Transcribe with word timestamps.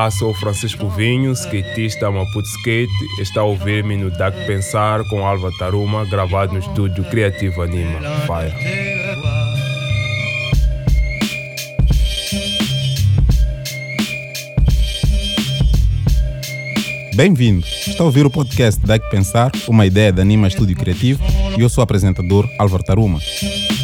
Olá, 0.00 0.10
sou 0.10 0.32
Francisco 0.32 0.88
Vinho, 0.88 1.30
skatista 1.32 2.10
Maputo 2.10 2.48
Skate. 2.48 2.90
Está 3.20 3.42
a 3.42 3.44
ouvir-me 3.44 3.98
no 3.98 4.10
Dark 4.10 4.34
Pensar 4.46 5.06
com 5.10 5.26
Alva 5.26 5.50
Taruma, 5.58 6.06
gravado 6.06 6.54
no 6.54 6.58
estúdio 6.58 7.04
Criativo 7.04 7.60
Anima. 7.60 8.00
Fire. 8.26 8.54
Bem-vindo! 17.14 17.66
Está 17.66 18.02
a 18.02 18.06
ouvir 18.06 18.24
o 18.24 18.30
podcast 18.30 18.80
Dá 18.86 18.98
que 18.98 19.10
Pensar, 19.10 19.52
uma 19.68 19.84
ideia 19.84 20.10
da 20.10 20.22
Anima 20.22 20.48
Estúdio 20.48 20.76
Criativo 20.76 21.22
e 21.58 21.60
eu 21.60 21.68
sou 21.68 21.82
o 21.82 21.84
apresentador 21.84 22.48
Álvaro 22.58 22.82
Taruma. 22.82 23.18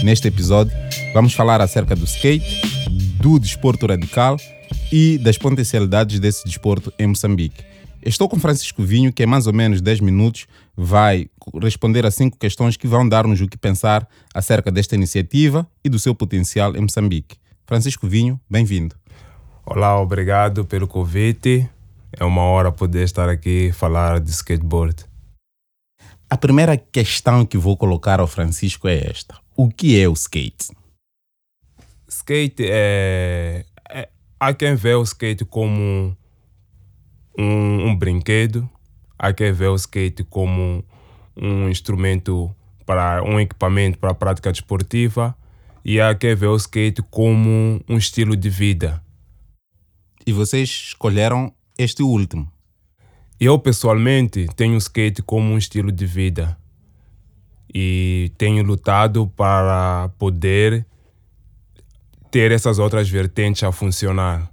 Neste 0.02 0.28
episódio, 0.28 0.72
vamos 1.12 1.34
falar 1.34 1.60
acerca 1.60 1.94
do 1.94 2.06
skate, 2.06 2.62
do 3.20 3.38
desporto 3.38 3.86
radical 3.86 4.38
e 4.92 5.18
das 5.18 5.36
potencialidades 5.36 6.20
desse 6.20 6.44
desporto 6.44 6.92
em 6.98 7.08
Moçambique. 7.08 7.64
Estou 8.02 8.28
com 8.28 8.38
Francisco 8.38 8.82
Vinho, 8.82 9.12
que 9.12 9.22
em 9.22 9.26
mais 9.26 9.46
ou 9.46 9.52
menos 9.52 9.80
10 9.80 10.00
minutos 10.00 10.46
vai 10.76 11.28
responder 11.60 12.06
a 12.06 12.10
cinco 12.10 12.38
questões 12.38 12.76
que 12.76 12.86
vão 12.86 13.08
dar-nos 13.08 13.40
o 13.40 13.48
que 13.48 13.58
pensar 13.58 14.08
acerca 14.32 14.70
desta 14.70 14.94
iniciativa 14.94 15.66
e 15.84 15.88
do 15.88 15.98
seu 15.98 16.14
potencial 16.14 16.76
em 16.76 16.80
Moçambique. 16.80 17.36
Francisco 17.66 18.06
Vinho, 18.06 18.40
bem-vindo. 18.48 18.94
Olá, 19.64 20.00
obrigado 20.00 20.64
pelo 20.64 20.86
convite. 20.86 21.68
É 22.12 22.24
uma 22.24 22.42
hora 22.42 22.70
poder 22.70 23.02
estar 23.02 23.28
aqui 23.28 23.68
e 23.68 23.72
falar 23.72 24.20
de 24.20 24.30
skateboard. 24.30 25.04
A 26.30 26.36
primeira 26.36 26.76
questão 26.76 27.44
que 27.44 27.58
vou 27.58 27.76
colocar 27.76 28.20
ao 28.20 28.26
Francisco 28.26 28.86
é 28.86 29.10
esta: 29.10 29.36
O 29.56 29.68
que 29.68 30.00
é 30.00 30.08
o 30.08 30.12
skate? 30.12 30.70
Skate 32.08 32.64
é. 32.68 33.65
Há 34.38 34.52
quem 34.52 34.74
vê 34.74 34.94
o 34.94 35.02
skate 35.02 35.44
como 35.44 36.16
um, 37.38 37.88
um 37.88 37.96
brinquedo, 37.96 38.68
há 39.18 39.32
quem 39.32 39.52
vê 39.52 39.66
o 39.66 39.74
skate 39.74 40.24
como 40.24 40.84
um 41.36 41.68
instrumento 41.68 42.54
para 42.84 43.22
um 43.22 43.40
equipamento 43.40 43.98
para 43.98 44.10
a 44.10 44.14
prática 44.14 44.52
desportiva 44.52 45.36
e 45.84 46.00
há 46.00 46.14
quem 46.14 46.34
vê 46.34 46.46
o 46.46 46.56
skate 46.56 47.02
como 47.10 47.80
um 47.88 47.96
estilo 47.96 48.36
de 48.36 48.48
vida. 48.48 49.02
E 50.26 50.32
vocês 50.32 50.68
escolheram 50.88 51.52
este 51.78 52.02
último? 52.02 52.50
Eu 53.38 53.58
pessoalmente 53.58 54.46
tenho 54.56 54.76
skate 54.78 55.22
como 55.22 55.52
um 55.52 55.58
estilo 55.58 55.92
de 55.92 56.06
vida 56.06 56.56
e 57.72 58.32
tenho 58.38 58.64
lutado 58.64 59.26
para 59.36 60.08
poder 60.18 60.86
ter 62.30 62.52
essas 62.52 62.78
outras 62.78 63.08
vertentes 63.08 63.62
a 63.62 63.72
funcionar. 63.72 64.50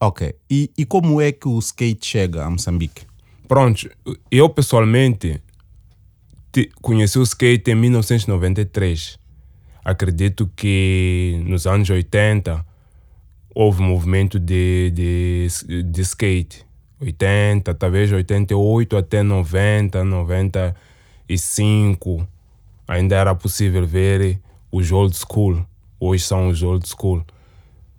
Ok. 0.00 0.34
E, 0.50 0.70
e 0.76 0.84
como 0.84 1.20
é 1.20 1.30
que 1.30 1.46
o 1.46 1.58
skate 1.58 2.04
chega 2.04 2.44
a 2.44 2.50
Moçambique? 2.50 3.06
Pronto, 3.46 3.88
eu 4.30 4.48
pessoalmente 4.48 5.40
conheci 6.80 7.18
o 7.18 7.22
skate 7.22 7.70
em 7.70 7.74
1993. 7.74 9.18
Acredito 9.84 10.48
que 10.54 11.42
nos 11.46 11.66
anos 11.66 11.90
80 11.90 12.64
houve 13.54 13.82
movimento 13.82 14.38
de, 14.38 14.92
de, 14.94 15.48
de 15.84 16.00
skate. 16.02 16.64
80, 17.00 17.74
talvez 17.74 18.12
88 18.12 18.96
até 18.96 19.22
90, 19.22 20.04
95. 20.04 22.28
Ainda 22.86 23.16
era 23.16 23.34
possível 23.34 23.84
ver 23.86 24.38
os 24.70 24.92
old 24.92 25.16
school. 25.16 25.66
Hoje 26.04 26.24
são 26.24 26.48
os 26.48 26.64
old 26.64 26.84
school. 26.88 27.24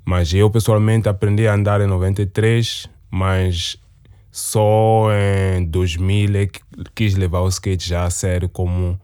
Mas 0.03 0.33
eu 0.33 0.49
pessoalmente 0.49 1.07
aprendi 1.07 1.47
a 1.47 1.53
andar 1.53 1.79
em 1.79 1.87
93, 1.87 2.89
mas 3.09 3.77
só 4.29 5.07
em 5.57 5.63
2000 5.63 6.35
é 6.35 6.45
que 6.47 6.59
quis 6.93 7.15
levar 7.15 7.39
o 7.39 7.47
skate 7.47 7.87
já 7.87 8.03
a 8.03 8.09
sério 8.09 8.49
como 8.49 8.99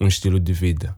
um 0.00 0.06
estilo 0.06 0.38
de 0.38 0.52
vida. 0.52 0.96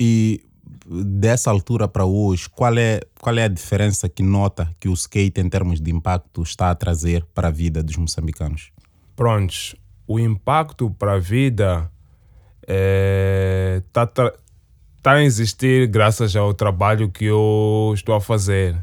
E 0.00 0.46
dessa 0.86 1.50
altura 1.50 1.86
para 1.86 2.06
hoje, 2.06 2.48
qual 2.48 2.74
é, 2.78 3.00
qual 3.20 3.36
é 3.36 3.44
a 3.44 3.48
diferença 3.48 4.08
que 4.08 4.22
nota 4.22 4.74
que 4.80 4.88
o 4.88 4.94
skate, 4.94 5.42
em 5.42 5.50
termos 5.50 5.78
de 5.78 5.90
impacto, 5.90 6.42
está 6.42 6.70
a 6.70 6.74
trazer 6.74 7.22
para 7.34 7.48
a 7.48 7.50
vida 7.50 7.82
dos 7.82 7.98
moçambicanos? 7.98 8.72
Prontos, 9.14 9.76
o 10.06 10.18
impacto 10.18 10.90
para 10.92 11.16
a 11.16 11.18
vida 11.18 11.92
está 12.62 14.02
é, 14.02 14.06
tá 14.06 14.32
a 15.10 15.24
existir 15.24 15.88
graças 15.88 16.36
ao 16.36 16.54
trabalho 16.54 17.10
que 17.10 17.24
eu 17.24 17.90
estou 17.92 18.14
a 18.14 18.20
fazer. 18.20 18.76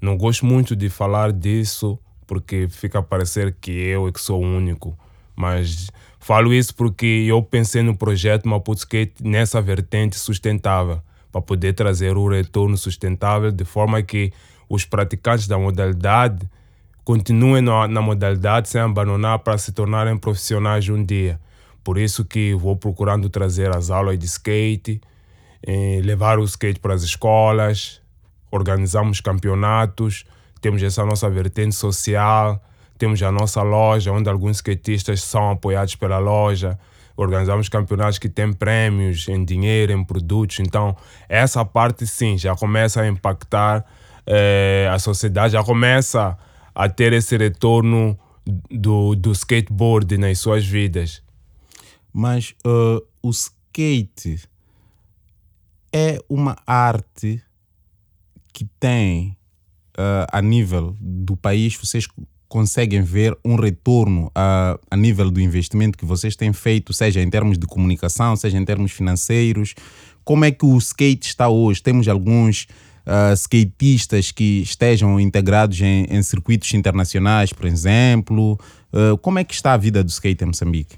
Não 0.00 0.16
gosto 0.16 0.44
muito 0.44 0.74
de 0.74 0.88
falar 0.88 1.32
disso 1.32 1.96
porque 2.26 2.66
fica 2.68 2.98
a 2.98 3.02
parecer 3.02 3.54
que 3.60 3.70
eu 3.70 4.08
é 4.08 4.12
que 4.12 4.20
sou 4.20 4.42
o 4.42 4.44
único, 4.44 4.98
mas 5.36 5.90
falo 6.18 6.52
isso 6.52 6.74
porque 6.74 7.26
eu 7.28 7.40
pensei 7.42 7.82
no 7.82 7.96
projeto 7.96 8.48
Maputo 8.48 8.80
Skate 8.80 9.22
nessa 9.22 9.62
vertente 9.62 10.18
sustentável 10.18 11.00
para 11.30 11.40
poder 11.40 11.74
trazer 11.74 12.16
o 12.16 12.28
retorno 12.28 12.76
sustentável 12.76 13.52
de 13.52 13.64
forma 13.64 14.02
que 14.02 14.32
os 14.68 14.84
praticantes 14.84 15.46
da 15.46 15.56
modalidade 15.56 16.50
continuem 17.04 17.62
na, 17.62 17.86
na 17.86 18.02
modalidade 18.02 18.68
sem 18.68 18.80
abandonar 18.80 19.38
para 19.38 19.56
se 19.58 19.70
tornarem 19.70 20.16
profissionais 20.18 20.88
um 20.88 21.04
dia. 21.04 21.40
Por 21.84 21.98
isso 21.98 22.24
que 22.24 22.54
vou 22.54 22.76
procurando 22.76 23.28
trazer 23.28 23.74
as 23.76 23.90
aulas 23.90 24.18
de 24.18 24.26
skate, 24.26 25.00
levar 26.02 26.38
o 26.38 26.44
skate 26.44 26.80
para 26.80 26.94
as 26.94 27.02
escolas, 27.02 28.00
organizamos 28.50 29.20
campeonatos, 29.20 30.24
temos 30.60 30.82
essa 30.82 31.04
nossa 31.04 31.28
vertente 31.30 31.74
social, 31.74 32.62
temos 32.98 33.22
a 33.22 33.32
nossa 33.32 33.62
loja, 33.62 34.12
onde 34.12 34.28
alguns 34.28 34.58
skatistas 34.58 35.22
são 35.22 35.50
apoiados 35.50 35.96
pela 35.96 36.18
loja, 36.18 36.78
organizamos 37.16 37.68
campeonatos 37.68 38.18
que 38.18 38.28
têm 38.28 38.52
prêmios 38.52 39.28
em 39.28 39.44
dinheiro, 39.44 39.92
em 39.92 40.04
produtos. 40.04 40.60
Então, 40.60 40.96
essa 41.28 41.64
parte 41.64 42.06
sim 42.06 42.38
já 42.38 42.54
começa 42.54 43.00
a 43.00 43.08
impactar 43.08 43.84
eh, 44.26 44.88
a 44.90 44.98
sociedade, 44.98 45.54
já 45.54 45.64
começa 45.64 46.38
a 46.74 46.88
ter 46.88 47.12
esse 47.12 47.36
retorno 47.36 48.18
do, 48.70 49.14
do 49.14 49.32
skateboard 49.32 50.16
nas 50.18 50.38
suas 50.38 50.64
vidas. 50.64 51.22
Mas 52.12 52.54
uh, 52.66 53.02
o 53.22 53.30
skate 53.30 54.40
é 55.92 56.18
uma 56.28 56.56
arte 56.66 57.42
que 58.52 58.64
tem 58.78 59.36
uh, 59.98 60.26
a 60.32 60.40
nível 60.40 60.96
do 61.00 61.36
país, 61.36 61.76
vocês 61.76 62.06
conseguem 62.48 63.00
ver 63.00 63.36
um 63.42 63.56
retorno 63.56 64.30
a, 64.34 64.78
a 64.90 64.96
nível 64.96 65.30
do 65.30 65.40
investimento 65.40 65.96
que 65.96 66.04
vocês 66.04 66.36
têm 66.36 66.52
feito, 66.52 66.92
seja 66.92 67.20
em 67.20 67.30
termos 67.30 67.56
de 67.56 67.66
comunicação, 67.66 68.36
seja 68.36 68.58
em 68.58 68.64
termos 68.64 68.92
financeiros? 68.92 69.74
Como 70.22 70.44
é 70.44 70.50
que 70.50 70.66
o 70.66 70.76
skate 70.76 71.26
está 71.26 71.48
hoje? 71.48 71.82
Temos 71.82 72.06
alguns 72.08 72.66
uh, 73.06 73.32
skatistas 73.34 74.30
que 74.30 74.60
estejam 74.60 75.18
integrados 75.18 75.80
em, 75.80 76.04
em, 76.10 76.22
circuitos 76.22 76.72
internacionais, 76.74 77.54
por 77.54 77.66
exemplo. 77.66 78.58
Uh, 78.92 79.16
como 79.18 79.38
é 79.38 79.44
que 79.44 79.54
está 79.54 79.72
a 79.72 79.78
vida 79.78 80.04
do 80.04 80.10
skate 80.10 80.44
em 80.44 80.48
Moçambique? 80.48 80.96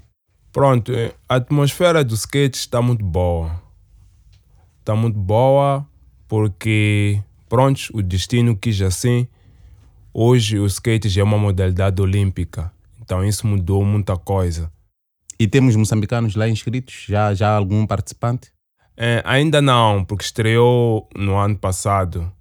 Pronto, 0.51 0.91
a 1.27 1.35
atmosfera 1.35 2.03
do 2.03 2.15
skate 2.15 2.57
está 2.57 2.81
muito 2.81 3.03
boa. 3.03 3.64
Está 4.85 4.95
muito 4.95 5.17
boa 5.17 5.83
porque, 6.27 7.19
pronto, 7.49 7.89
o 7.91 8.03
destino 8.03 8.55
quis 8.55 8.79
assim 8.83 9.27
Hoje 10.13 10.59
o 10.59 10.65
skate 10.67 11.09
já 11.09 11.21
é 11.21 11.23
uma 11.23 11.39
modalidade 11.39 11.99
olímpica, 11.99 12.71
então 13.01 13.25
isso 13.25 13.47
mudou 13.47 13.83
muita 13.83 14.15
coisa. 14.15 14.71
E 15.39 15.47
temos 15.47 15.75
moçambicanos 15.75 16.35
lá 16.35 16.47
inscritos? 16.47 17.05
Já, 17.09 17.33
já 17.33 17.49
algum 17.49 17.85
participante? 17.87 18.51
É, 18.95 19.23
ainda 19.25 19.59
não, 19.59 20.05
porque 20.05 20.23
estreou 20.23 21.09
no 21.17 21.35
ano 21.35 21.57
passado. 21.57 22.31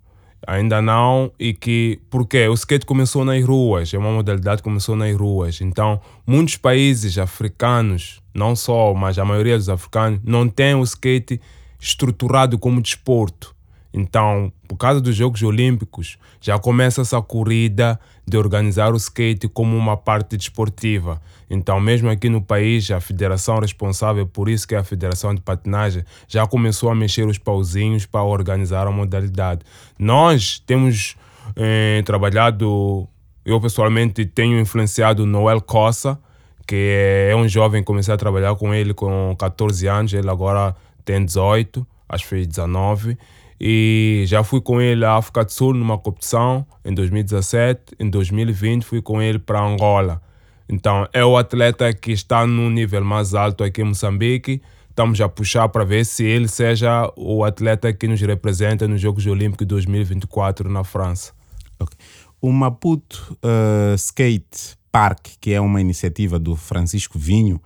Ainda 0.47 0.83
não, 0.83 1.33
e 1.37 1.55
que. 1.55 1.99
Porque 2.11 2.47
o 2.47 2.53
skate 2.55 2.85
começou 2.85 3.25
nas 3.25 3.43
ruas, 3.43 3.93
é 3.95 3.99
uma 3.99 4.13
modalidade 4.13 4.59
que 4.59 4.69
começou 4.69 4.95
nas 4.95 5.17
ruas. 5.17 5.63
Então, 5.63 5.99
muitos 6.27 6.59
países 6.59 7.17
africanos, 7.17 8.21
não 8.35 8.55
só, 8.55 8.93
mas 8.93 9.19
a 9.19 9.25
maioria 9.25 9.57
dos 9.57 9.71
africanos, 9.71 10.21
não 10.23 10.47
tem 10.47 10.75
o 10.75 10.85
skate 10.85 11.41
estruturado 11.85 12.59
como 12.59 12.81
desporto. 12.81 13.55
Então, 13.93 14.53
por 14.67 14.77
causa 14.77 15.01
dos 15.01 15.15
Jogos 15.15 15.43
Olímpicos, 15.43 16.19
já 16.41 16.59
começa 16.59 17.03
essa 17.03 17.21
corrida 17.23 18.01
de 18.27 18.37
organizar 18.37 18.93
o 18.93 18.97
skate 18.97 19.47
como 19.47 19.77
uma 19.77 19.97
parte 19.97 20.37
desportiva. 20.37 21.21
Então, 21.49 21.79
mesmo 21.79 22.09
aqui 22.11 22.29
no 22.29 22.43
país, 22.43 22.91
a 22.91 23.01
federação 23.01 23.61
responsável 23.61 24.27
por 24.27 24.49
isso, 24.49 24.67
que 24.67 24.75
é 24.75 24.79
a 24.79 24.83
Federação 24.83 25.33
de 25.35 25.43
Patinagem, 25.43 26.05
já 26.27 26.45
começou 26.47 26.91
a 26.91 26.95
mexer 26.95 27.27
os 27.29 27.39
pauzinhos 27.39 28.07
para 28.07 28.25
organizar 28.25 28.87
a 28.87 28.91
modalidade. 28.91 29.61
Nós 29.97 30.59
temos 30.67 31.17
eh, 31.55 32.03
trabalhado, 32.05 33.07
eu 33.45 33.61
pessoalmente 33.61 34.25
tenho 34.25 34.59
influenciado 34.59 35.25
Noel 35.25 35.61
Cossa, 35.61 36.19
que 36.67 37.29
é 37.31 37.37
um 37.37 37.47
jovem, 37.47 37.85
comecei 37.85 38.13
a 38.13 38.17
trabalhar 38.17 38.57
com 38.57 38.75
ele 38.75 38.95
com 38.95 39.37
14 39.39 39.87
anos, 39.87 40.13
ele 40.15 40.31
agora 40.31 40.75
tem 41.05 41.25
18, 41.25 41.87
acho 42.09 42.25
que 42.25 42.31
fez 42.31 42.47
19 42.47 43.19
E 43.61 44.25
já 44.27 44.43
fui 44.43 44.61
com 44.61 44.81
ele 44.81 45.05
à 45.05 45.17
África 45.17 45.45
do 45.45 45.53
Sul 45.53 45.75
numa 45.75 45.99
competição 45.99 46.67
em 46.85 46.95
2017. 46.95 47.95
Em 47.99 48.09
2020 48.09 48.85
fui 48.85 49.03
com 49.03 49.21
ele 49.23 49.39
para 49.39 49.61
Angola. 49.61 50.21
Então 50.69 51.07
é 51.13 51.25
o 51.25 51.37
atleta 51.37 51.93
que 51.93 52.13
está 52.13 52.47
no 52.47 52.71
nível 52.71 53.05
mais 53.05 53.35
alto 53.35 53.63
aqui 53.63 53.83
em 53.83 53.85
Moçambique. 53.85 54.63
Estamos 54.89 55.21
a 55.21 55.29
puxar 55.29 55.69
para 55.69 55.85
ver 55.85 56.07
se 56.07 56.25
ele 56.25 56.47
seja 56.47 57.13
o 57.17 57.43
atleta 57.43 57.93
que 57.93 58.07
nos 58.07 58.21
representa 58.21 58.87
nos 58.87 59.01
Jogos 59.01 59.27
Olímpicos 59.27 59.67
2024 59.67 60.71
na 60.71 60.85
França. 60.85 61.33
Okay. 61.81 61.99
O 62.41 62.53
Maputo 62.53 63.37
uh, 63.43 63.95
Skate 63.97 64.77
Park, 64.93 65.27
que 65.41 65.53
é 65.53 65.61
uma 65.61 65.81
iniciativa 65.81 66.39
do 66.39 66.55
Francisco 66.55 67.19
Vinho, 67.19 67.61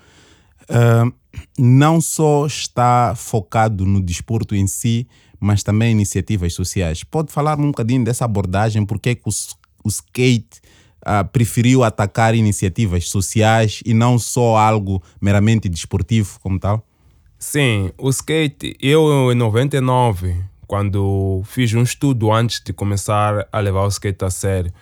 uh, 0.71 1.13
não 1.59 2.01
só 2.01 2.47
está 2.47 3.15
focado 3.17 3.85
no 3.85 4.01
desporto 4.01 4.55
em 4.55 4.67
si, 4.67 5.07
mas 5.41 5.63
também 5.63 5.93
iniciativas 5.93 6.55
sociais. 6.55 7.05
Pode 7.05 7.33
falar 7.33 7.59
um 7.59 7.69
bocadinho 7.69 8.05
dessa 8.05 8.25
abordagem, 8.25 8.85
porque 8.85 9.11
é 9.11 9.15
que 9.15 9.29
o, 9.29 9.33
o 9.85 9.89
skate 9.89 10.61
uh, 11.03 11.27
preferiu 11.31 11.85
atacar 11.85 12.35
iniciativas 12.35 13.09
sociais 13.09 13.81
e 13.85 13.95
não 13.95 14.19
só 14.19 14.57
algo 14.57 15.03
meramente 15.21 15.69
desportivo 15.69 16.39
como 16.41 16.59
tal? 16.59 16.85
Sim, 17.39 17.93
o 17.97 18.11
skate, 18.11 18.77
eu 18.81 19.31
em 19.31 19.35
99, 19.35 20.37
quando 20.67 21.43
fiz 21.45 21.73
um 21.73 21.83
estudo 21.83 22.33
antes 22.33 22.61
de 22.61 22.73
começar 22.73 23.49
a 23.53 23.61
levar 23.61 23.85
o 23.85 23.89
skate 23.89 24.25
a 24.25 24.31
sério, 24.31 24.73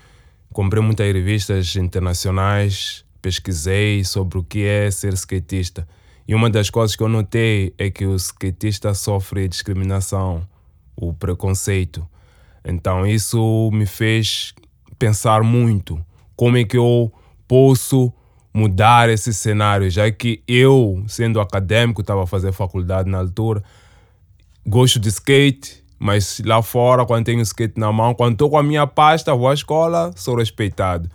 comprei 0.52 0.82
muitas 0.82 1.06
revistas 1.12 1.76
internacionais, 1.76 3.04
pesquisei 3.20 4.04
sobre 4.04 4.38
o 4.38 4.42
que 4.42 4.64
é 4.64 4.90
ser 4.90 5.12
skatista. 5.12 5.86
E 6.28 6.34
uma 6.34 6.50
das 6.50 6.70
coisas 6.70 6.96
que 6.96 7.02
eu 7.02 7.08
notei 7.08 7.72
é 7.78 7.90
que 7.90 8.04
o 8.04 8.16
skatista 8.16 8.92
sofre 8.94 9.46
discriminação, 9.46 10.46
o 10.96 11.12
preconceito. 11.12 12.06
Então 12.64 13.06
isso 13.06 13.70
me 13.72 13.86
fez 13.86 14.52
pensar 14.98 15.42
muito 15.42 16.04
como 16.34 16.56
é 16.56 16.64
que 16.64 16.76
eu 16.76 17.12
posso 17.46 18.12
mudar 18.52 19.08
esse 19.08 19.32
cenário, 19.34 19.90
já 19.90 20.10
que 20.10 20.42
eu, 20.48 21.04
sendo 21.06 21.40
acadêmico, 21.40 22.00
estava 22.00 22.24
a 22.24 22.26
fazer 22.26 22.52
faculdade 22.52 23.08
na 23.08 23.18
altura, 23.18 23.62
gosto 24.66 24.98
de 24.98 25.08
skate, 25.08 25.84
mas 25.98 26.40
lá 26.44 26.62
fora, 26.62 27.04
quando 27.06 27.26
tenho 27.26 27.40
skate 27.42 27.78
na 27.78 27.92
mão, 27.92 28.14
quando 28.14 28.32
estou 28.32 28.50
com 28.50 28.58
a 28.58 28.62
minha 28.62 28.86
pasta, 28.86 29.34
vou 29.34 29.48
à 29.48 29.54
escola, 29.54 30.10
sou 30.16 30.36
respeitado. 30.36 31.10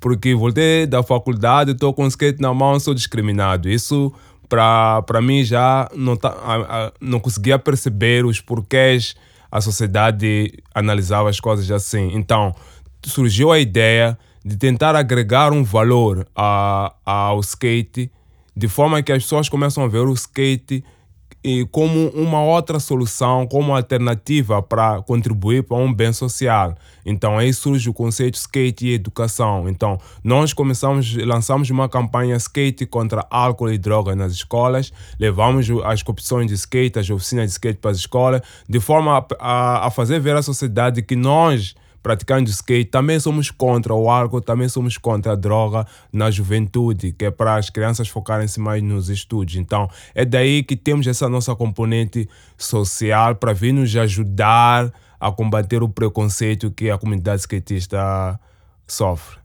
Porque 0.00 0.34
voltei 0.34 0.86
da 0.86 1.02
faculdade, 1.02 1.72
estou 1.72 1.92
com 1.92 2.06
skate 2.06 2.40
na 2.40 2.52
mão, 2.52 2.78
sou 2.80 2.94
discriminado. 2.94 3.68
Isso, 3.68 4.12
para 4.48 5.20
mim, 5.22 5.44
já 5.44 5.88
não, 5.94 6.16
tá, 6.16 6.92
não 7.00 7.20
conseguia 7.20 7.58
perceber 7.58 8.24
os 8.24 8.40
porquês 8.40 9.14
a 9.50 9.60
sociedade 9.60 10.52
analisava 10.74 11.30
as 11.30 11.40
coisas 11.40 11.70
assim. 11.70 12.10
Então, 12.14 12.54
surgiu 13.04 13.52
a 13.52 13.58
ideia 13.58 14.18
de 14.44 14.56
tentar 14.56 14.94
agregar 14.94 15.52
um 15.52 15.64
valor 15.64 16.26
a, 16.34 16.94
ao 17.04 17.40
skate, 17.40 18.10
de 18.56 18.68
forma 18.68 19.02
que 19.02 19.12
as 19.12 19.22
pessoas 19.22 19.48
começam 19.48 19.84
a 19.84 19.88
ver 19.88 20.06
o 20.06 20.12
skate 20.12 20.84
como 21.70 22.08
uma 22.08 22.42
outra 22.42 22.80
solução, 22.80 23.46
como 23.46 23.74
alternativa 23.74 24.60
para 24.60 25.00
contribuir 25.02 25.62
para 25.62 25.76
um 25.76 25.92
bem 25.92 26.12
social. 26.12 26.74
Então 27.04 27.38
aí 27.38 27.52
surge 27.54 27.88
o 27.88 27.94
conceito 27.94 28.34
skate 28.34 28.86
e 28.86 28.94
educação. 28.94 29.68
Então 29.68 29.98
nós 30.24 30.52
começamos, 30.52 31.14
lançamos 31.16 31.70
uma 31.70 31.88
campanha 31.88 32.36
skate 32.36 32.84
contra 32.86 33.24
álcool 33.30 33.70
e 33.70 33.78
droga 33.78 34.16
nas 34.16 34.32
escolas, 34.32 34.92
levamos 35.18 35.68
as 35.84 36.02
competições 36.02 36.48
de 36.48 36.54
skate, 36.54 36.98
as 36.98 37.08
oficinas 37.08 37.46
de 37.46 37.52
skate 37.52 37.78
para 37.78 37.92
as 37.92 37.98
escolas, 37.98 38.40
de 38.68 38.80
forma 38.80 39.16
a, 39.16 39.26
a, 39.38 39.86
a 39.86 39.90
fazer 39.90 40.18
ver 40.18 40.34
à 40.34 40.42
sociedade 40.42 41.00
que 41.02 41.14
nós 41.14 41.74
praticando 42.06 42.48
skate, 42.48 42.88
também 42.88 43.18
somos 43.18 43.50
contra 43.50 43.92
o 43.92 44.08
álcool, 44.08 44.40
também 44.40 44.68
somos 44.68 44.96
contra 44.96 45.32
a 45.32 45.34
droga 45.34 45.84
na 46.12 46.30
juventude, 46.30 47.10
que 47.10 47.24
é 47.24 47.32
para 47.32 47.56
as 47.56 47.68
crianças 47.68 48.08
focarem-se 48.08 48.60
mais 48.60 48.80
nos 48.80 49.08
estudos. 49.08 49.56
Então, 49.56 49.90
é 50.14 50.24
daí 50.24 50.62
que 50.62 50.76
temos 50.76 51.08
essa 51.08 51.28
nossa 51.28 51.56
componente 51.56 52.28
social 52.56 53.34
para 53.34 53.52
vir 53.52 53.72
nos 53.72 53.96
ajudar 53.96 54.92
a 55.18 55.32
combater 55.32 55.82
o 55.82 55.88
preconceito 55.88 56.70
que 56.70 56.88
a 56.90 56.96
comunidade 56.96 57.40
skatista 57.40 58.38
sofre. 58.86 59.38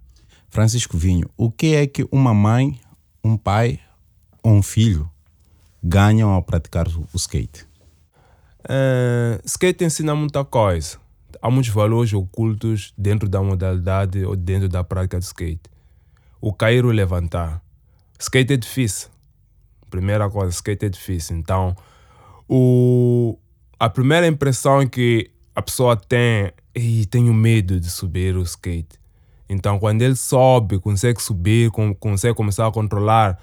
Francisco 0.47 0.95
Vinho, 0.95 1.27
o 1.35 1.49
que 1.49 1.73
é 1.73 1.87
que 1.87 2.07
uma 2.11 2.31
mãe, 2.31 2.79
um 3.23 3.37
pai 3.37 3.79
ou 4.43 4.53
um 4.53 4.61
filho 4.61 5.09
ganham 5.83 6.29
ao 6.29 6.43
praticar 6.43 6.87
o 6.87 7.07
skate? 7.15 7.65
Uh, 8.65 9.41
skate 9.43 9.83
ensina 9.83 10.13
muita 10.13 10.45
coisa 10.45 11.01
há 11.41 11.49
muitos 11.49 11.71
valores 11.71 12.13
ocultos 12.13 12.93
dentro 12.97 13.29
da 13.29 13.41
modalidade 13.41 14.23
ou 14.25 14.35
dentro 14.35 14.67
da 14.67 14.83
prática 14.83 15.19
do 15.19 15.23
skate. 15.23 15.69
O 16.39 16.51
cair 16.51 16.85
ou 16.85 16.91
levantar. 16.91 17.61
Skate 18.19 18.53
é 18.53 18.57
difícil. 18.57 19.09
Primeira 19.89 20.29
coisa, 20.29 20.49
skate 20.49 20.85
é 20.85 20.89
difícil. 20.89 21.37
Então, 21.37 21.75
o, 22.47 23.37
a 23.79 23.89
primeira 23.89 24.27
impressão 24.27 24.87
que 24.87 25.29
a 25.55 25.61
pessoa 25.61 25.95
tem 25.95 26.51
é 26.73 27.05
tenho 27.09 27.33
medo 27.33 27.79
de 27.79 27.89
subir 27.89 28.35
o 28.35 28.41
skate. 28.43 28.99
Então, 29.49 29.77
quando 29.77 30.01
ele 30.01 30.15
sobe, 30.15 30.79
consegue 30.79 31.21
subir, 31.21 31.69
consegue 31.99 32.33
começar 32.33 32.67
a 32.67 32.71
controlar, 32.71 33.37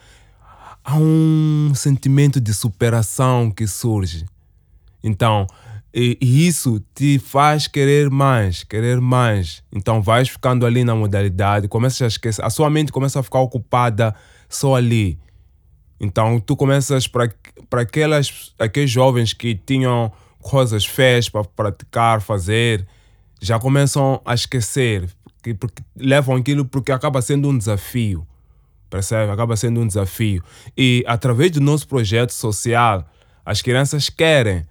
há 0.83 0.97
um 0.97 1.73
sentimento 1.75 2.41
de 2.41 2.55
superação 2.55 3.51
que 3.51 3.67
surge. 3.67 4.25
Então, 5.05 5.47
e, 5.93 6.19
e, 6.21 6.47
isso 6.47 6.83
te 6.95 7.19
faz 7.19 7.67
querer 7.67 8.11
mais, 8.11 8.63
querer 8.63 9.01
mais. 9.01 9.63
Então 9.73 10.03
vais 10.03 10.29
ficando 10.29 10.67
ali 10.67 10.85
na 10.85 10.95
modalidade, 10.95 11.67
começas 11.67 12.03
a 12.03 12.07
esquecer, 12.07 12.45
a 12.45 12.51
sua 12.51 12.69
mente 12.69 12.93
começa 12.93 13.21
a 13.21 13.23
ficar 13.23 13.41
ocupada 13.41 14.15
só 14.49 14.75
ali. 14.75 15.19
Então 15.99 16.39
tu 16.41 16.55
começas 16.57 17.09
para 17.09 17.29
aquelas 17.73 18.53
aqueles 18.59 18.91
jovens 18.91 19.33
que 19.33 19.55
tinham 19.55 20.13
coisas 20.41 20.85
feias 20.85 21.29
para 21.29 21.45
praticar, 21.45 22.21
fazer, 22.21 22.87
já 23.41 23.59
começam 23.59 24.21
a 24.25 24.35
esquecer, 24.35 25.09
porque, 25.25 25.55
porque 25.55 25.83
levam 25.97 26.37
aquilo 26.37 26.65
porque 26.65 26.93
acaba 26.93 27.23
sendo 27.23 27.49
um 27.49 27.57
desafio. 27.57 28.27
Percebe? 28.91 29.31
Acaba 29.31 29.57
sendo 29.57 29.81
um 29.81 29.87
desafio. 29.87 30.43
E 30.77 31.05
através 31.07 31.51
do 31.51 31.61
nosso 31.61 31.87
projeto 31.87 32.31
social, 32.31 33.07
as 33.45 33.61
crianças 33.61 34.09
querem 34.09 34.67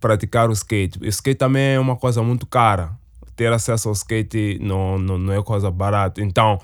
praticar 0.00 0.48
o 0.48 0.52
skate. 0.52 0.98
O 1.00 1.06
skate 1.06 1.38
também 1.38 1.74
é 1.74 1.80
uma 1.80 1.96
coisa 1.96 2.22
muito 2.22 2.46
cara. 2.46 2.92
Ter 3.36 3.52
acesso 3.52 3.88
ao 3.88 3.94
skate 3.94 4.58
não, 4.60 4.98
não, 4.98 5.18
não 5.18 5.32
é 5.32 5.42
coisa 5.42 5.70
barata. 5.70 6.22
Então, 6.22 6.58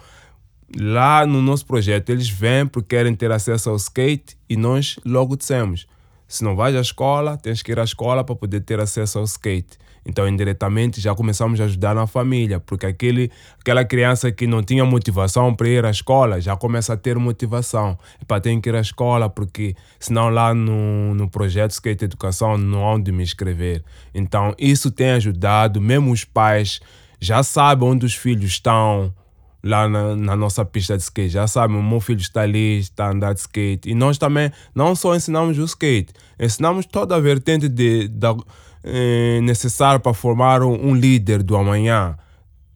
lá 0.77 1.27
no 1.27 1.41
nosso 1.41 1.65
projeto, 1.65 2.11
eles 2.11 2.29
vêm 2.29 2.67
porque 2.67 2.97
querem 2.97 3.15
ter 3.15 3.31
acesso 3.31 3.71
ao 3.71 3.77
skate 3.77 4.37
e 4.49 4.57
nós 4.57 4.99
logo 5.05 5.37
dissemos: 5.37 5.87
se 6.29 6.43
não 6.43 6.57
vais 6.57 6.75
à 6.75 6.81
escola, 6.81 7.37
tens 7.37 7.63
que 7.63 7.73
ir 7.73 7.79
à 7.79 7.85
escola 7.85 8.25
para 8.25 8.35
poder 8.35 8.61
ter 8.61 8.81
acesso 8.81 9.19
ao 9.19 9.25
skate. 9.25 9.79
Então, 10.09 10.29
indiretamente, 10.29 11.01
já 11.01 11.15
começamos 11.17 11.61
a 11.61 11.65
ajudar 11.65 11.93
na 11.93 12.07
família, 12.07 12.61
porque 12.61 12.87
aquele, 12.87 13.31
aquela 13.59 13.85
criança 13.85 14.31
que 14.31 14.47
não 14.47 14.63
tinha 14.63 14.85
motivação 14.85 15.53
para 15.53 15.69
ir 15.69 15.85
à 15.85 15.91
escola 15.91 16.41
já 16.41 16.57
começa 16.57 16.93
a 16.93 16.97
ter 16.97 17.19
motivação. 17.19 17.99
Para 18.27 18.41
ter 18.41 18.59
que 18.61 18.69
ir 18.69 18.77
à 18.77 18.81
escola, 18.81 19.29
porque 19.29 19.75
senão 19.99 20.29
lá 20.29 20.55
no, 20.55 21.13
no 21.15 21.29
projeto 21.29 21.73
Skate 21.73 22.05
Educação 22.05 22.57
não 22.57 22.85
há 22.85 22.95
onde 22.95 23.11
me 23.11 23.25
inscrever. 23.25 23.83
Então, 24.15 24.55
isso 24.57 24.93
tem 24.93 25.11
ajudado, 25.11 25.81
mesmo 25.81 26.13
os 26.13 26.25
pais 26.25 26.81
já 27.21 27.43
sabem 27.43 27.89
onde 27.89 28.07
os 28.07 28.15
filhos 28.15 28.53
estão 28.53 29.13
lá 29.67 29.89
na, 29.89 30.15
na, 30.15 30.37
nossa 30.37 30.65
pista 30.65 30.97
de 30.97 31.03
skate. 31.03 31.31
Já 31.31 31.47
sabem, 31.47 31.77
o 31.77 31.83
meu 31.83 32.01
filho 32.01 32.21
está 32.21 32.43
ali, 32.43 32.79
está 32.79 33.07
a 33.07 33.11
andar 33.11 33.35
de 33.35 33.41
skate. 33.41 33.91
E 33.91 33.95
nós 33.95 34.17
também 34.17 34.51
não 34.75 34.95
só 34.95 35.15
ensinamos 35.15 35.59
o 35.59 35.65
skate, 35.65 36.13
ensinamos 36.39 36.87
toda 36.87 37.17
a 37.17 37.21
vertente 37.21 37.69
de, 37.69 38.09
da 38.09 38.35
eh, 38.85 39.41
necessário 39.43 40.01
para 40.01 40.15
formar 40.15 40.63
um, 40.63 40.91
um, 40.91 40.95
líder 40.95 41.43
do 41.43 41.57
amanhã. 41.57 42.17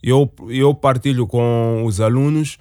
Eu, 0.03 0.29
eu 0.49 0.75
partilho 0.75 1.27
com 1.27 1.85
os 1.85 2.01
alunos 2.01 2.59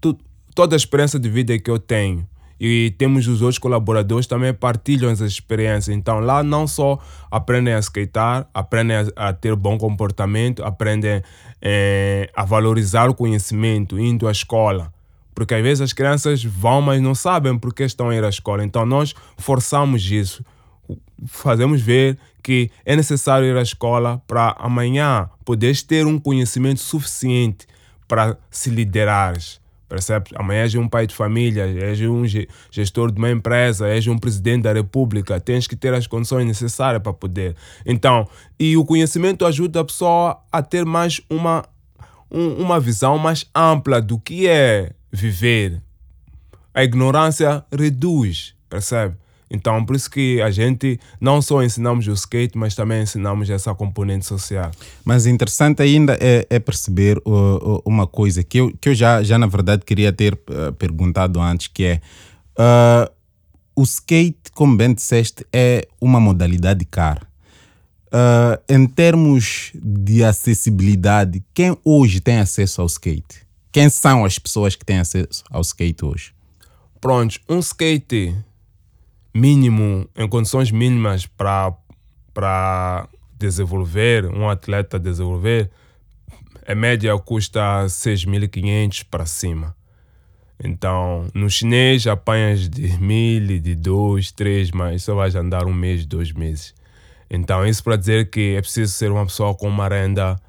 tu, 0.00 0.18
toda 0.54 0.74
a 0.74 0.78
experiência 0.78 1.18
de 1.18 1.28
vida 1.28 1.56
que 1.58 1.70
eu 1.70 1.78
tenho. 1.78 2.26
E 2.58 2.94
temos 2.96 3.28
os 3.28 3.42
outros 3.42 3.58
colaboradores 3.58 4.26
também 4.26 4.52
partilham 4.54 5.10
as 5.10 5.20
experiências. 5.20 5.94
Então 5.94 6.20
lá 6.20 6.42
não 6.42 6.66
só 6.66 6.98
aprendem 7.30 7.74
a 7.74 7.78
skatear, 7.78 8.48
aprendem 8.54 8.96
a, 8.96 9.28
a 9.28 9.32
ter 9.32 9.54
bom 9.54 9.76
comportamento, 9.76 10.64
aprendem 10.64 11.22
eh, 11.60 12.30
a 12.34 12.44
valorizar 12.44 13.10
o 13.10 13.14
conhecimento 13.14 13.98
indo 13.98 14.26
à 14.26 14.32
escola. 14.32 14.92
Porque 15.34 15.54
às 15.54 15.62
vezes 15.62 15.82
as 15.82 15.92
crianças 15.92 16.42
vão, 16.42 16.80
mas 16.80 17.00
não 17.02 17.14
sabem 17.14 17.58
porque 17.58 17.84
estão 17.84 18.08
a 18.08 18.16
ir 18.16 18.24
à 18.24 18.28
escola. 18.28 18.64
Então 18.64 18.86
nós 18.86 19.14
forçamos 19.36 20.10
isso 20.10 20.42
fazemos 21.26 21.80
ver 21.80 22.18
que 22.42 22.70
é 22.84 22.94
necessário 22.94 23.46
ir 23.46 23.56
à 23.56 23.62
escola 23.62 24.22
para 24.26 24.54
amanhã 24.58 25.28
poderes 25.44 25.82
ter 25.82 26.06
um 26.06 26.18
conhecimento 26.18 26.80
suficiente 26.80 27.66
para 28.06 28.36
se 28.50 28.70
liderares, 28.70 29.60
Percebe? 29.88 30.30
Amanhã 30.34 30.62
és 30.62 30.74
um 30.74 30.88
pai 30.88 31.06
de 31.06 31.14
família, 31.14 31.62
és 31.64 32.00
um 32.00 32.24
gestor 32.70 33.12
de 33.12 33.18
uma 33.18 33.30
empresa, 33.30 33.88
és 33.88 34.06
um 34.08 34.18
presidente 34.18 34.62
da 34.62 34.72
república, 34.72 35.38
tens 35.38 35.66
que 35.66 35.76
ter 35.76 35.94
as 35.94 36.06
condições 36.06 36.44
necessárias 36.44 37.00
para 37.00 37.12
poder. 37.12 37.54
Então, 37.84 38.28
e 38.58 38.76
o 38.76 38.84
conhecimento 38.84 39.46
ajuda 39.46 39.80
a 39.80 39.84
pessoa 39.84 40.42
a 40.50 40.60
ter 40.60 40.84
mais 40.84 41.20
uma, 41.30 41.64
um, 42.30 42.54
uma 42.54 42.80
visão 42.80 43.16
mais 43.16 43.46
ampla 43.54 44.02
do 44.02 44.18
que 44.18 44.48
é 44.48 44.90
viver. 45.12 45.80
A 46.74 46.82
ignorância 46.82 47.64
reduz, 47.72 48.54
percebe? 48.68 49.16
Então, 49.50 49.84
por 49.84 49.94
isso 49.94 50.10
que 50.10 50.40
a 50.42 50.50
gente 50.50 50.98
não 51.20 51.40
só 51.40 51.62
ensinamos 51.62 52.06
o 52.08 52.12
skate, 52.12 52.58
mas 52.58 52.74
também 52.74 53.02
ensinamos 53.02 53.48
essa 53.48 53.74
componente 53.74 54.26
social. 54.26 54.70
Mas 55.04 55.26
interessante 55.26 55.82
ainda 55.82 56.18
é, 56.20 56.46
é 56.50 56.58
perceber 56.58 57.18
uh, 57.18 57.80
uma 57.84 58.06
coisa 58.06 58.42
que 58.42 58.58
eu, 58.58 58.76
que 58.80 58.88
eu 58.88 58.94
já, 58.94 59.22
já, 59.22 59.38
na 59.38 59.46
verdade, 59.46 59.84
queria 59.84 60.12
ter 60.12 60.34
uh, 60.34 60.72
perguntado 60.72 61.40
antes, 61.40 61.68
que 61.68 61.84
é 61.84 62.00
uh, 62.58 63.10
o 63.76 63.82
skate, 63.82 64.50
como 64.52 64.76
bem 64.76 64.92
disseste, 64.94 65.46
é 65.52 65.86
uma 66.00 66.18
modalidade 66.18 66.84
cara. 66.84 67.26
Uh, 68.06 68.58
em 68.68 68.86
termos 68.86 69.72
de 69.74 70.24
acessibilidade, 70.24 71.42
quem 71.52 71.76
hoje 71.84 72.20
tem 72.20 72.38
acesso 72.38 72.80
ao 72.80 72.86
skate? 72.86 73.46
Quem 73.70 73.90
são 73.90 74.24
as 74.24 74.38
pessoas 74.38 74.74
que 74.74 74.84
têm 74.84 74.98
acesso 74.98 75.44
ao 75.50 75.60
skate 75.60 76.04
hoje? 76.04 76.32
Pronto, 77.00 77.38
um 77.48 77.58
skate 77.58 78.34
mínimo, 79.36 80.08
em 80.16 80.26
condições 80.26 80.70
mínimas 80.70 81.26
para 81.26 83.08
desenvolver, 83.38 84.24
um 84.26 84.48
atleta 84.48 84.98
desenvolver, 84.98 85.70
a 86.66 86.74
média 86.74 87.16
custa 87.18 87.84
6.500 87.84 89.04
para 89.10 89.26
cima. 89.26 89.76
Então, 90.62 91.26
no 91.34 91.50
chinês 91.50 92.06
apanhas 92.06 92.66
de 92.66 92.98
mil, 92.98 93.60
de 93.60 93.74
dois, 93.74 94.32
três, 94.32 94.70
mas 94.70 95.02
só 95.02 95.14
vais 95.14 95.34
andar 95.34 95.66
um 95.66 95.72
mês, 95.72 96.06
dois 96.06 96.32
meses. 96.32 96.74
Então, 97.28 97.66
isso 97.66 97.84
para 97.84 97.96
dizer 97.96 98.30
que 98.30 98.54
é 98.56 98.60
preciso 98.62 98.92
ser 98.92 99.12
uma 99.12 99.26
pessoa 99.26 99.54
com 99.54 99.68
uma 99.68 99.86
renda, 99.86 100.40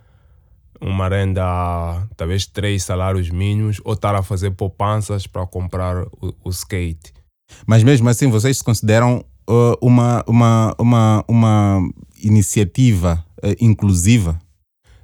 uma 0.80 1.10
renda, 1.10 2.08
talvez 2.16 2.46
três 2.46 2.84
salários 2.84 3.30
mínimos, 3.30 3.82
ou 3.84 3.94
estar 3.94 4.16
a 4.16 4.24
fazer 4.24 4.52
poupanças 4.52 5.28
para 5.28 5.46
comprar 5.46 6.04
o, 6.04 6.34
o 6.46 6.50
skate. 6.52 7.18
Mas 7.66 7.84
mesmo 7.84 8.10
assim, 8.10 8.30
vocês 8.30 8.58
se 8.58 8.64
consideram 8.64 9.24
uh, 9.50 9.78
uma, 9.82 10.24
uma, 10.28 10.76
uma, 10.78 11.26
uma 11.28 11.90
iniciativa 12.22 13.24
uh, 13.44 13.56
inclusiva? 13.60 14.40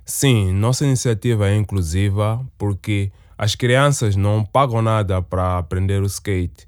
Sim, 0.05 0.51
nossa 0.53 0.85
iniciativa 0.85 1.49
é 1.49 1.55
inclusiva 1.55 2.45
porque 2.57 3.11
as 3.37 3.55
crianças 3.55 4.15
não 4.15 4.43
pagam 4.43 4.81
nada 4.81 5.21
para 5.21 5.57
aprender 5.57 6.01
o 6.01 6.05
skate. 6.05 6.67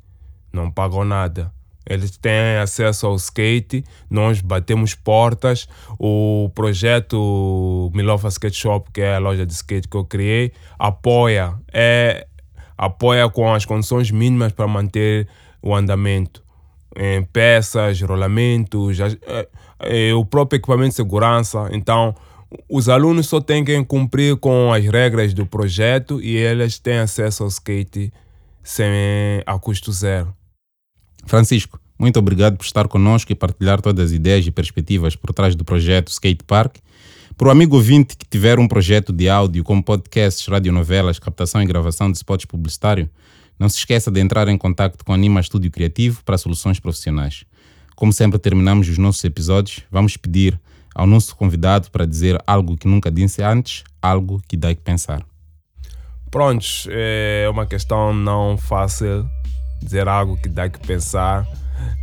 Não 0.52 0.72
pagam 0.72 1.04
nada. 1.04 1.52
Eles 1.88 2.18
têm 2.18 2.58
acesso 2.58 3.06
ao 3.06 3.16
skate, 3.16 3.84
nós 4.10 4.42
batemos 4.42 4.96
portas. 4.96 5.68
O 6.00 6.50
projeto 6.56 7.92
Milofa 7.94 8.28
Skate 8.30 8.58
Shop, 8.58 8.90
que 8.92 9.02
é 9.02 9.16
a 9.16 9.20
loja 9.20 9.46
de 9.46 9.54
skate 9.54 9.88
que 9.88 9.96
eu 9.96 10.04
criei, 10.04 10.52
apoia, 10.80 11.54
é, 11.72 12.26
apoia 12.76 13.30
com 13.30 13.54
as 13.54 13.66
condições 13.66 14.10
mínimas 14.10 14.52
para 14.52 14.68
manter 14.68 15.28
o 15.66 15.76
andamento 15.76 16.44
em 16.96 17.24
peças, 17.24 18.00
rolamentos, 18.02 19.00
é, 19.00 19.48
é, 19.80 20.14
o 20.14 20.24
próprio 20.24 20.58
equipamento 20.58 20.90
de 20.90 20.96
segurança. 20.96 21.68
Então, 21.72 22.16
os 22.70 22.88
alunos 22.88 23.28
só 23.28 23.42
têm 23.42 23.66
que 23.66 23.84
cumprir 23.84 24.38
com 24.38 24.72
as 24.72 24.86
regras 24.86 25.34
do 25.34 25.46
projeto 25.46 26.22
e 26.22 26.38
eles 26.38 26.80
têm 26.80 27.00
acesso 27.00 27.44
ao 27.44 27.50
skate 27.50 28.14
sem 28.64 29.42
a 29.46 29.60
custo 29.60 29.92
zero. 29.92 30.34
Francisco, 31.26 31.80
muito 32.00 32.20
obrigado 32.20 32.56
por 32.56 32.64
estar 32.64 32.88
conosco 32.88 33.32
e 33.32 33.36
partilhar 33.36 33.82
todas 33.82 34.12
as 34.12 34.12
ideias 34.12 34.46
e 34.46 34.52
perspectivas 34.52 35.16
por 35.16 35.34
trás 35.34 35.56
do 35.56 35.66
projeto 35.66 36.10
Skate 36.10 36.44
Park. 36.46 36.78
Para 37.36 37.50
o 37.50 37.52
amigo 37.52 37.76
ouvinte 37.76 38.16
que 38.16 38.26
tiver 38.26 38.60
um 38.60 38.68
projeto 38.68 39.12
de 39.12 39.28
áudio 39.28 39.64
como 39.64 39.84
podcasts, 39.84 40.48
radionovelas, 40.48 41.20
captação 41.20 41.62
e 41.62 41.66
gravação 41.66 42.10
de 42.10 42.18
spots 42.18 42.46
publicitários, 42.46 43.10
não 43.60 43.70
se 43.70 43.78
esqueça 43.78 44.12
de 44.12 44.20
entrar 44.20 44.48
em 44.48 44.58
contato 44.58 45.04
com 45.04 45.14
Anima 45.14 45.40
Estúdio 45.40 45.72
Criativo 45.72 46.24
para 46.24 46.38
soluções 46.38 46.80
profissionais. 46.80 47.46
Como 47.96 48.12
sempre 48.12 48.38
terminamos 48.38 48.90
os 48.90 48.98
nossos 48.98 49.24
episódios, 49.24 49.84
vamos 49.90 50.18
pedir 50.18 50.60
ao 50.94 51.08
nosso 51.08 51.36
convidado 51.36 51.90
para 51.92 52.06
dizer 52.06 52.42
algo 52.46 52.78
que 52.78 52.88
nunca 52.88 53.12
disse 53.12 53.42
antes, 53.42 53.84
algo 54.02 54.42
que 54.48 54.58
dá 54.58 54.74
que 54.74 54.82
pensar. 54.82 55.26
Prontos, 56.30 56.88
é 56.90 57.48
uma 57.50 57.66
questão 57.66 58.14
não 58.14 58.58
fácil 58.58 59.26
dizer 59.82 60.08
algo 60.08 60.38
que 60.38 60.50
dá 60.50 60.68
que 60.68 60.80
pensar. 60.80 61.48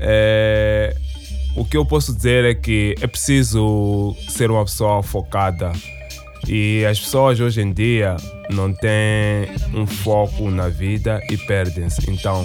É, 0.00 0.96
o 1.54 1.64
que 1.64 1.76
eu 1.76 1.84
posso 1.84 2.14
dizer 2.14 2.44
é 2.44 2.54
que 2.54 2.94
é 3.00 3.06
preciso 3.06 4.16
ser 4.28 4.50
uma 4.50 4.64
pessoa 4.64 5.02
focada 5.02 5.72
e 6.48 6.84
as 6.84 6.98
pessoas 6.98 7.40
hoje 7.40 7.60
em 7.60 7.72
dia 7.72 8.16
não 8.50 8.72
têm 8.72 9.48
um 9.74 9.86
foco 9.86 10.50
na 10.50 10.68
vida 10.68 11.20
e 11.30 11.36
perdem-se. 11.36 12.10
Então, 12.10 12.44